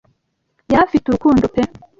[0.71, 1.61] Yari afite urukundo pe,